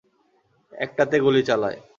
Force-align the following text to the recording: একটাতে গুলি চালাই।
একটাতে 0.73 1.15
গুলি 1.19 1.41
চালাই। 1.43 1.75